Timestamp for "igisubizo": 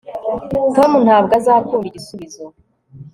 1.89-2.43